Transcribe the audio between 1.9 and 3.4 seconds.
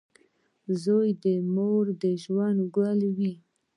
د ژوند ګل وي.